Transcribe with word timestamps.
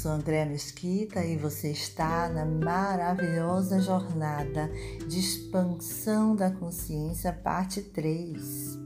sou 0.00 0.12
Andréa 0.12 0.46
Mesquita 0.46 1.22
e 1.22 1.36
você 1.36 1.72
está 1.72 2.26
na 2.30 2.46
maravilhosa 2.46 3.80
jornada 3.80 4.66
de 5.06 5.20
expansão 5.20 6.34
da 6.34 6.50
consciência, 6.50 7.30
parte 7.34 7.82
3. 7.82 8.78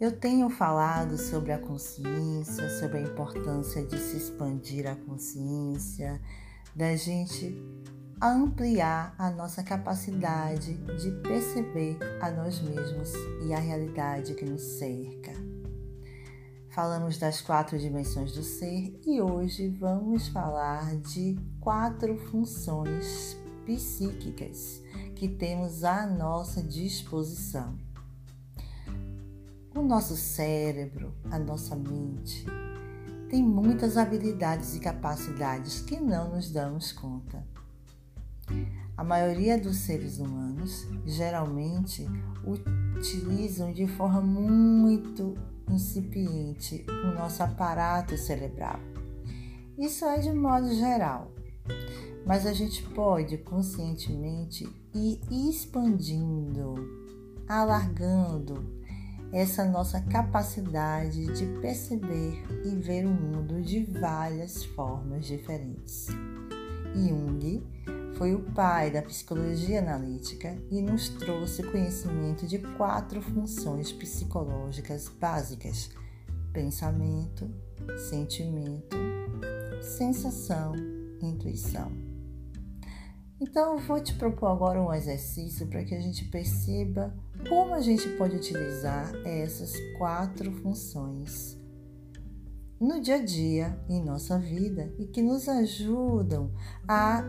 Eu 0.00 0.12
tenho 0.12 0.48
falado 0.48 1.18
sobre 1.18 1.52
a 1.52 1.58
consciência, 1.58 2.70
sobre 2.80 2.96
a 2.96 3.02
importância 3.02 3.84
de 3.84 3.98
se 3.98 4.16
expandir 4.16 4.86
a 4.90 4.96
consciência, 4.96 6.18
da 6.74 6.96
gente 6.96 7.62
ampliar 8.22 9.14
a 9.18 9.30
nossa 9.30 9.62
capacidade 9.62 10.72
de 10.98 11.10
perceber 11.20 11.98
a 12.22 12.30
nós 12.30 12.58
mesmos 12.62 13.12
e 13.46 13.52
a 13.52 13.58
realidade 13.58 14.32
que 14.32 14.46
nos 14.46 14.62
cerca. 14.62 15.55
Falamos 16.76 17.16
das 17.16 17.40
quatro 17.40 17.78
dimensões 17.78 18.32
do 18.32 18.42
ser 18.42 19.00
e 19.06 19.18
hoje 19.18 19.70
vamos 19.70 20.28
falar 20.28 20.94
de 20.96 21.34
quatro 21.58 22.18
funções 22.28 23.34
psíquicas 23.64 24.82
que 25.14 25.26
temos 25.26 25.84
à 25.84 26.06
nossa 26.06 26.62
disposição. 26.62 27.78
O 29.74 29.80
nosso 29.80 30.18
cérebro, 30.18 31.14
a 31.30 31.38
nossa 31.38 31.74
mente, 31.74 32.44
tem 33.30 33.42
muitas 33.42 33.96
habilidades 33.96 34.76
e 34.76 34.78
capacidades 34.78 35.80
que 35.80 35.98
não 35.98 36.34
nos 36.34 36.50
damos 36.50 36.92
conta. 36.92 37.42
A 38.94 39.02
maioria 39.02 39.58
dos 39.58 39.78
seres 39.78 40.18
humanos 40.18 40.86
geralmente 41.06 42.06
utilizam 42.44 43.72
de 43.72 43.86
forma 43.86 44.20
muito 44.20 45.34
incipiente 45.68 46.84
o 46.88 47.14
nosso 47.14 47.42
aparato 47.42 48.16
cerebral. 48.16 48.78
Isso 49.78 50.04
é 50.04 50.18
de 50.18 50.32
modo 50.32 50.72
geral, 50.74 51.30
mas 52.26 52.46
a 52.46 52.52
gente 52.52 52.82
pode 52.82 53.38
conscientemente 53.38 54.68
ir 54.94 55.20
expandindo, 55.30 56.74
alargando 57.46 58.64
essa 59.32 59.64
nossa 59.64 60.00
capacidade 60.00 61.26
de 61.26 61.46
perceber 61.60 62.42
e 62.64 62.70
ver 62.76 63.04
o 63.04 63.10
mundo 63.10 63.60
de 63.60 63.84
várias 63.84 64.64
formas 64.64 65.26
diferentes. 65.26 66.06
Jung 66.94 67.62
foi 68.16 68.34
o 68.34 68.40
pai 68.40 68.90
da 68.90 69.02
psicologia 69.02 69.78
analítica 69.78 70.56
e 70.70 70.80
nos 70.80 71.08
trouxe 71.10 71.62
conhecimento 71.62 72.46
de 72.46 72.58
quatro 72.76 73.20
funções 73.20 73.92
psicológicas 73.92 75.08
básicas: 75.08 75.90
pensamento, 76.52 77.48
sentimento, 78.08 78.96
sensação, 79.80 80.74
intuição. 81.22 81.92
Então, 83.38 83.74
eu 83.74 83.78
vou 83.80 84.00
te 84.00 84.14
propor 84.14 84.46
agora 84.46 84.82
um 84.82 84.94
exercício 84.94 85.66
para 85.66 85.84
que 85.84 85.94
a 85.94 86.00
gente 86.00 86.24
perceba 86.24 87.14
como 87.46 87.74
a 87.74 87.80
gente 87.82 88.08
pode 88.16 88.34
utilizar 88.34 89.14
essas 89.26 89.74
quatro 89.98 90.50
funções 90.62 91.58
no 92.80 93.00
dia 93.00 93.16
a 93.16 93.24
dia, 93.24 93.78
em 93.88 94.02
nossa 94.02 94.38
vida 94.38 94.92
e 94.98 95.06
que 95.06 95.22
nos 95.22 95.48
ajudam 95.48 96.50
a 96.88 97.24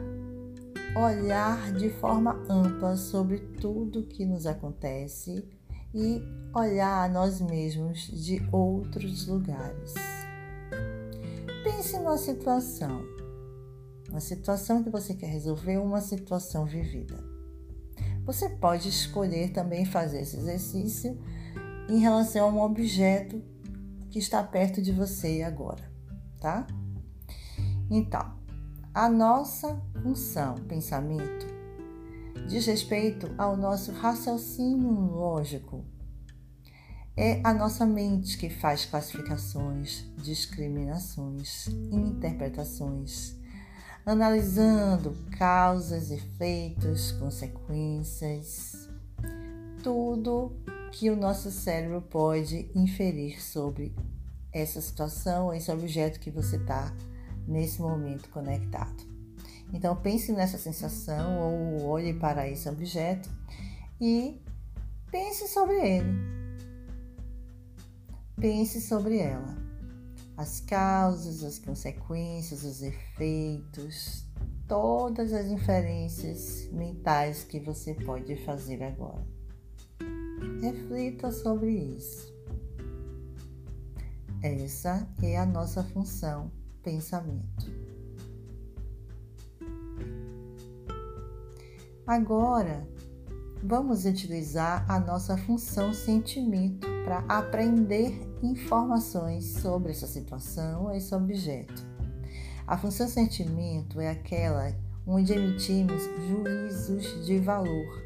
olhar 0.95 1.71
de 1.73 1.89
forma 1.89 2.33
ampla 2.49 2.95
sobre 2.95 3.39
tudo 3.39 4.07
que 4.07 4.25
nos 4.25 4.45
acontece 4.45 5.47
e 5.93 6.21
olhar 6.53 7.03
a 7.03 7.09
nós 7.09 7.41
mesmos 7.41 8.07
de 8.07 8.41
outros 8.51 9.27
lugares. 9.27 9.93
Pense 11.63 11.97
numa 11.97 12.17
situação, 12.17 13.01
uma 14.09 14.19
situação 14.19 14.83
que 14.83 14.89
você 14.89 15.13
quer 15.13 15.27
resolver, 15.27 15.77
uma 15.77 16.01
situação 16.01 16.65
vivida. 16.65 17.17
Você 18.25 18.49
pode 18.49 18.89
escolher 18.89 19.51
também 19.51 19.85
fazer 19.85 20.21
esse 20.21 20.37
exercício 20.37 21.17
em 21.89 21.99
relação 21.99 22.49
a 22.49 22.51
um 22.51 22.61
objeto 22.61 23.41
que 24.09 24.19
está 24.19 24.43
perto 24.43 24.81
de 24.81 24.91
você 24.91 25.41
agora, 25.41 25.91
tá? 26.39 26.67
Então, 27.89 28.36
a 28.97 29.07
nossa 29.07 29.79
função, 30.01 30.55
pensamento, 30.67 31.45
diz 32.47 32.65
respeito 32.65 33.29
ao 33.37 33.55
nosso 33.55 33.91
raciocínio 33.91 34.89
lógico. 34.89 35.85
É 37.15 37.39
a 37.43 37.53
nossa 37.53 37.85
mente 37.85 38.39
que 38.39 38.49
faz 38.49 38.85
classificações, 38.85 40.03
discriminações, 40.17 41.67
interpretações, 41.91 43.35
analisando 44.03 45.15
causas, 45.37 46.09
efeitos, 46.09 47.11
consequências, 47.11 48.89
tudo 49.83 50.57
que 50.91 51.11
o 51.11 51.15
nosso 51.15 51.51
cérebro 51.51 52.01
pode 52.01 52.71
inferir 52.73 53.43
sobre 53.43 53.95
essa 54.51 54.81
situação, 54.81 55.53
esse 55.53 55.71
objeto 55.71 56.19
que 56.19 56.31
você 56.31 56.55
está 56.55 56.91
nesse 57.47 57.81
momento 57.81 58.29
conectado. 58.29 59.03
Então 59.73 59.95
pense 59.95 60.31
nessa 60.31 60.57
sensação 60.57 61.39
ou 61.39 61.85
olhe 61.87 62.13
para 62.13 62.47
esse 62.49 62.67
objeto 62.69 63.29
e 63.99 64.41
pense 65.11 65.47
sobre 65.47 65.75
ele. 65.75 66.37
Pense 68.39 68.79
sobre 68.81 69.17
ela. 69.17 69.57
As 70.37 70.59
causas, 70.59 71.43
as 71.43 71.57
consequências, 71.57 72.63
os 72.63 72.83
efeitos, 72.83 74.23
todas 74.67 75.33
as 75.33 75.47
inferências 75.47 76.69
mentais 76.71 77.43
que 77.43 77.59
você 77.59 77.95
pode 77.95 78.35
fazer 78.45 78.83
agora. 78.83 79.25
Reflita 80.61 81.31
sobre 81.31 81.71
isso. 81.71 82.31
Essa 84.43 85.07
é 85.23 85.37
a 85.37 85.45
nossa 85.45 85.83
função 85.83 86.51
pensamento. 86.87 87.69
Agora, 92.07 92.87
vamos 93.61 94.05
utilizar 94.05 94.89
a 94.89 94.97
nossa 94.97 95.35
função 95.35 95.93
sentimento 95.93 96.87
para 97.03 97.25
aprender 97.27 98.17
informações 98.41 99.59
sobre 99.59 99.91
essa 99.91 100.07
situação, 100.07 100.89
esse 100.95 101.13
objeto. 101.13 101.85
A 102.65 102.77
função 102.77 103.09
sentimento 103.09 103.99
é 103.99 104.09
aquela 104.09 104.73
onde 105.05 105.33
emitimos 105.33 106.03
juízos 106.29 107.25
de 107.25 107.37
valor. 107.37 108.01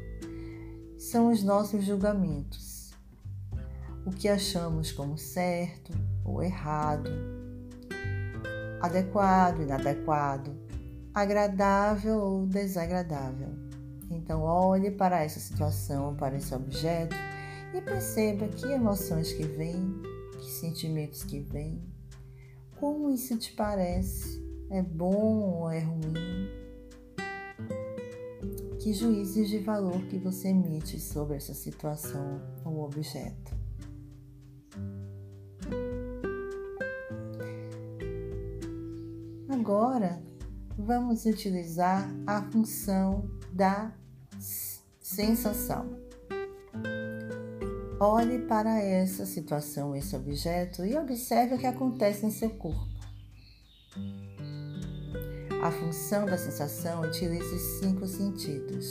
São 0.98 1.30
os 1.30 1.44
nossos 1.44 1.84
julgamentos. 1.84 2.90
O 4.04 4.10
que 4.10 4.28
achamos 4.28 4.90
como 4.90 5.16
certo 5.16 5.92
ou 6.24 6.42
errado, 6.42 7.41
adequado, 8.82 9.62
inadequado, 9.62 10.56
agradável 11.14 12.18
ou 12.18 12.46
desagradável. 12.46 13.50
Então, 14.10 14.42
olhe 14.42 14.90
para 14.90 15.22
essa 15.22 15.38
situação, 15.38 16.16
para 16.16 16.36
esse 16.36 16.52
objeto 16.52 17.14
e 17.72 17.80
perceba 17.80 18.48
que 18.48 18.66
emoções 18.66 19.32
que 19.32 19.44
vêm, 19.44 20.02
que 20.32 20.50
sentimentos 20.50 21.22
que 21.22 21.40
vêm, 21.40 21.80
como 22.78 23.08
isso 23.10 23.38
te 23.38 23.52
parece, 23.52 24.42
é 24.68 24.82
bom 24.82 25.60
ou 25.60 25.70
é 25.70 25.78
ruim, 25.78 26.48
que 28.80 28.92
juízes 28.92 29.48
de 29.48 29.58
valor 29.58 30.02
que 30.06 30.18
você 30.18 30.48
emite 30.48 30.98
sobre 30.98 31.36
essa 31.36 31.54
situação 31.54 32.42
ou 32.64 32.82
objeto. 32.82 33.51
Agora, 39.62 40.20
vamos 40.76 41.24
utilizar 41.24 42.12
a 42.26 42.42
função 42.50 43.30
da 43.52 43.92
sensação. 44.98 46.00
Olhe 48.00 48.40
para 48.40 48.80
essa 48.80 49.24
situação, 49.24 49.94
esse 49.94 50.16
objeto 50.16 50.84
e 50.84 50.96
observe 50.96 51.54
o 51.54 51.58
que 51.58 51.66
acontece 51.68 52.26
em 52.26 52.32
seu 52.32 52.50
corpo. 52.50 52.88
A 55.62 55.70
função 55.70 56.26
da 56.26 56.36
sensação 56.36 57.02
utiliza 57.02 57.54
os 57.54 57.62
cinco 57.78 58.04
sentidos: 58.04 58.84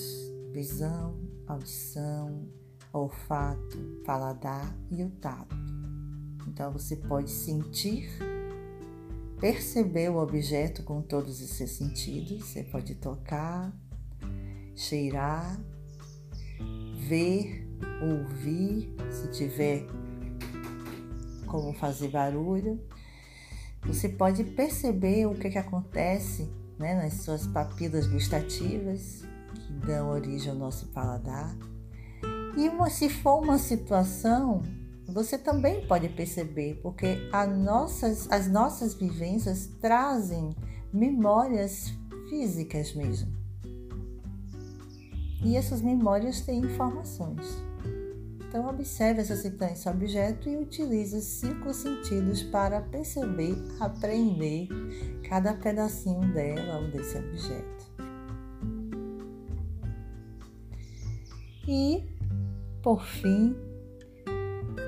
visão, 0.53 1.19
audição, 1.47 2.47
olfato, 2.93 3.77
paladar 4.05 4.73
e 4.89 5.03
o 5.03 5.09
tato. 5.09 5.53
Então 6.47 6.71
você 6.71 6.95
pode 6.95 7.29
sentir 7.29 8.30
perceber 9.41 10.09
o 10.09 10.17
objeto 10.17 10.83
com 10.83 11.01
todos 11.01 11.41
os 11.41 11.49
seus 11.49 11.71
sentidos. 11.71 12.45
Você 12.45 12.63
pode 12.63 12.93
tocar, 12.95 13.73
cheirar, 14.75 15.59
ver, 17.07 17.67
ouvir, 18.01 18.95
se 19.09 19.31
tiver 19.31 19.87
como 21.47 21.73
fazer 21.73 22.07
barulho, 22.07 22.79
Você 23.83 24.07
pode 24.07 24.43
perceber 24.43 25.25
o 25.25 25.33
que, 25.33 25.49
que 25.49 25.57
acontece 25.57 26.47
né, 26.77 26.93
nas 26.93 27.13
suas 27.23 27.47
papilas 27.47 28.05
gustativas, 28.05 29.23
que 29.55 29.73
dão 29.87 30.11
origem 30.11 30.51
ao 30.51 30.55
nosso 30.55 30.87
paladar. 30.89 31.57
E 32.55 32.91
se 32.91 33.09
for 33.09 33.41
uma 33.41 33.57
situação, 33.57 34.61
você 35.11 35.37
também 35.37 35.85
pode 35.87 36.09
perceber, 36.09 36.79
porque 36.81 37.17
nossas, 37.57 38.31
as 38.31 38.47
nossas 38.47 38.93
vivências 38.93 39.67
trazem 39.79 40.55
memórias 40.91 41.93
físicas 42.29 42.93
mesmo. 42.93 43.31
E 45.43 45.55
essas 45.55 45.81
memórias 45.81 46.41
têm 46.41 46.59
informações. 46.59 47.63
Então, 48.47 48.67
observe 48.67 49.21
essa 49.21 49.35
esse 49.71 49.89
objeto 49.89 50.49
e 50.49 50.57
utilize 50.57 51.15
os 51.15 51.23
cinco 51.23 51.73
sentidos 51.73 52.43
para 52.43 52.81
perceber, 52.81 53.55
aprender 53.79 54.67
cada 55.27 55.53
pedacinho 55.53 56.33
dela 56.33 56.79
ou 56.79 56.91
desse 56.91 57.17
objeto. 57.17 57.91
E, 61.65 62.03
por 62.83 63.01
fim, 63.05 63.55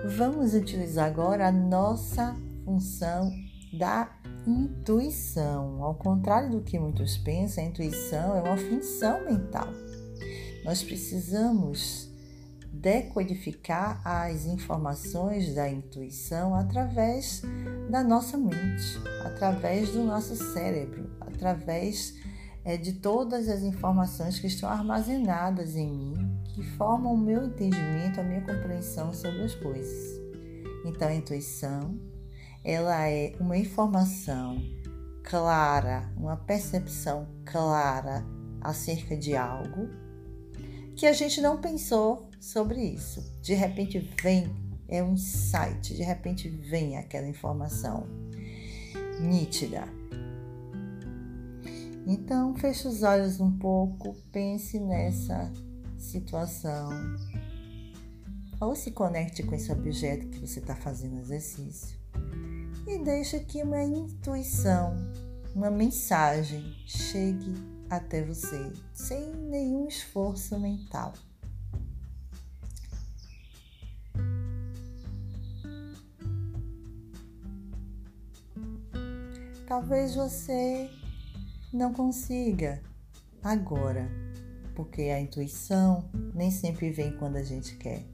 vamos 0.06 0.54
utilizar 0.54 1.06
agora 1.06 1.48
a 1.48 1.52
nossa 1.52 2.36
função 2.66 3.32
da 3.72 4.10
intuição. 4.46 5.82
Ao 5.84 5.96
contrário 5.96 6.52
do 6.52 6.62
que 6.62 6.78
muitos 6.78 7.18
pensam, 7.18 7.64
a 7.64 7.68
intuição 7.68 8.36
é 8.36 8.42
uma 8.42 8.58
função 8.58 9.24
mental. 9.26 9.68
Nós 10.66 10.84
precisamos 10.84 12.12
decodificar 12.72 14.02
as 14.04 14.46
informações 14.46 15.54
da 15.56 15.70
intuição 15.70 16.54
através 16.54 17.42
da 17.90 18.04
nossa 18.04 18.38
mente, 18.38 19.00
através 19.24 19.92
do 19.92 20.04
nosso 20.04 20.36
cérebro, 20.36 21.10
através 21.22 22.14
é, 22.66 22.78
de 22.78 22.94
todas 22.94 23.50
as 23.50 23.62
informações 23.62 24.40
que 24.40 24.48
estão 24.48 24.70
armazenadas 24.70 25.76
em 25.76 25.92
mim, 25.92 26.40
que 26.54 26.64
formam 26.64 27.14
o 27.14 27.18
meu 27.18 27.46
entendimento, 27.46 28.20
a 28.20 28.24
minha 28.24 28.42
compreensão 28.42 29.14
sobre 29.14 29.42
as 29.44 29.56
coisas. 29.56 30.22
Então, 30.86 31.08
a 31.08 31.14
intuição, 31.14 32.00
ela 32.64 33.08
é 33.10 33.36
uma 33.40 33.58
informação 33.58 34.62
clara, 35.24 36.10
uma 36.18 36.38
percepção 36.38 37.28
clara 37.46 38.26
acerca 38.62 39.16
de 39.16 39.36
algo 39.36 39.90
que 40.96 41.06
a 41.06 41.14
gente 41.14 41.42
não 41.42 41.60
pensou 41.60 42.30
sobre 42.40 42.82
isso. 42.82 43.24
De 43.42 43.54
repente 43.54 44.00
vem, 44.22 44.54
é 44.88 45.04
um 45.04 45.14
insight, 45.14 45.94
de 45.94 46.04
repente 46.04 46.50
vem 46.50 46.98
aquela 46.98 47.28
informação 47.28 48.08
nítida. 49.20 49.88
Então, 52.06 52.54
feche 52.56 52.88
os 52.88 53.02
olhos 53.02 53.40
um 53.40 53.58
pouco, 53.58 54.14
pense 54.32 54.78
nessa 54.80 55.52
situação. 55.98 56.90
Ou 58.60 58.76
se 58.76 58.92
conecte 58.92 59.42
com 59.44 59.56
esse 59.56 59.72
objeto 59.72 60.28
que 60.28 60.40
você 60.40 60.60
está 60.60 60.76
fazendo 60.76 61.20
exercício. 61.20 61.98
E 62.86 62.98
deixe 63.00 63.40
que 63.40 63.64
uma 63.64 63.82
intuição, 63.82 64.96
uma 65.56 65.72
mensagem 65.72 66.76
chegue 66.86 67.56
até 67.90 68.22
você, 68.22 68.74
sem 68.94 69.34
nenhum 69.34 69.88
esforço 69.88 70.60
mental. 70.60 71.14
Talvez 79.66 80.16
você 80.16 80.90
não 81.74 81.92
consiga 81.92 82.82
agora, 83.42 84.08
porque 84.76 85.04
a 85.04 85.20
intuição 85.20 86.08
nem 86.36 86.52
sempre 86.52 86.92
vem 86.92 87.18
quando 87.18 87.38
a 87.38 87.44
gente 87.44 87.76
quer. 87.78 88.06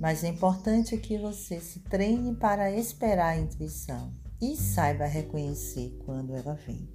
Mas 0.00 0.24
é 0.24 0.28
importante 0.28 0.96
que 0.96 1.18
você 1.18 1.60
se 1.60 1.80
treine 1.80 2.34
para 2.34 2.70
esperar 2.70 3.34
a 3.34 3.38
intuição 3.38 4.14
e 4.40 4.56
saiba 4.56 5.04
reconhecer 5.04 5.98
quando 6.04 6.34
ela 6.34 6.54
vem. 6.66 6.88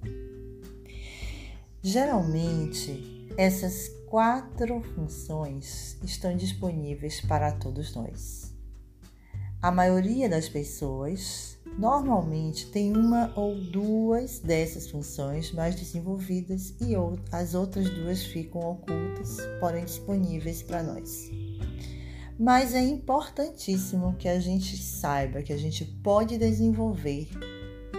Geralmente, 1.80 3.28
essas 3.36 3.88
quatro 4.08 4.80
funções 4.94 5.98
estão 6.02 6.36
disponíveis 6.36 7.20
para 7.20 7.52
todos 7.52 7.94
nós. 7.94 8.52
A 9.60 9.70
maioria 9.70 10.28
das 10.28 10.48
pessoas 10.48 11.51
Normalmente 11.78 12.70
tem 12.70 12.94
uma 12.94 13.32
ou 13.34 13.54
duas 13.54 14.38
dessas 14.38 14.90
funções 14.90 15.52
mais 15.52 15.74
desenvolvidas 15.74 16.74
e 16.80 16.94
as 17.32 17.54
outras 17.54 17.88
duas 17.88 18.22
ficam 18.24 18.60
ocultas, 18.60 19.38
porém 19.58 19.84
disponíveis 19.84 20.62
para 20.62 20.82
nós. 20.82 21.30
Mas 22.38 22.74
é 22.74 22.82
importantíssimo 22.82 24.14
que 24.16 24.28
a 24.28 24.38
gente 24.38 24.76
saiba 24.76 25.42
que 25.42 25.52
a 25.52 25.56
gente 25.56 25.84
pode 25.84 26.36
desenvolver 26.38 27.28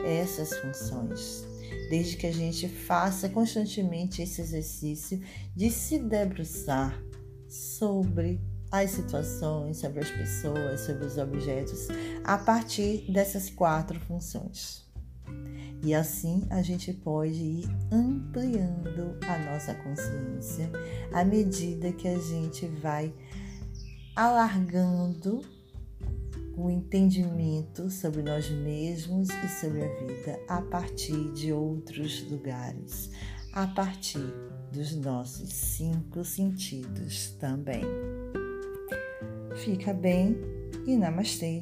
essas 0.06 0.54
funções, 0.60 1.46
desde 1.90 2.18
que 2.18 2.28
a 2.28 2.34
gente 2.34 2.68
faça 2.68 3.30
constantemente 3.30 4.22
esse 4.22 4.42
exercício 4.42 5.22
de 5.56 5.72
se 5.72 5.98
debruçar 5.98 7.02
sobre 7.48 8.42
as 8.74 8.90
situações, 8.90 9.78
sobre 9.78 10.00
as 10.00 10.10
pessoas, 10.10 10.82
sobre 10.82 11.06
os 11.06 11.20
objetos, 11.20 11.88
a 12.24 12.40
partir 12.40 13.06
dessas 13.12 13.48
quatro 13.52 14.00
funções. 14.00 14.84
E 15.84 15.94
assim 15.94 16.48
a 16.50 16.64
gente 16.64 16.92
pode 16.92 17.36
ir 17.36 17.70
ampliando 17.92 19.16
a 19.28 19.38
nossa 19.52 19.76
consciência 19.76 20.72
à 21.14 21.24
medida 21.24 21.92
que 21.92 22.08
a 22.08 22.18
gente 22.18 22.66
vai 22.66 23.14
alargando 24.16 25.42
o 26.58 26.68
entendimento 26.68 27.92
sobre 27.92 28.24
nós 28.24 28.50
mesmos 28.50 29.30
e 29.30 29.50
sobre 29.50 29.84
a 29.84 30.00
vida 30.00 30.40
a 30.48 30.62
partir 30.64 31.32
de 31.34 31.54
outros 31.54 32.28
lugares, 32.28 33.12
a 33.54 33.68
partir 33.68 34.34
dos 34.72 34.96
nossos 34.96 35.50
cinco 35.50 36.26
sentidos 36.26 37.36
também. 37.40 37.84
Fica 39.64 39.94
bem 39.94 40.36
e 40.86 40.98
namastê. 40.98 41.62